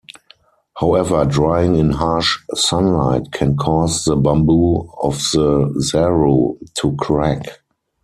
[0.79, 7.43] However, drying in harsh sunlight can cause the bamboo of the "zaru" to crack.